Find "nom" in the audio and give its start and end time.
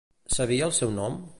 0.97-1.21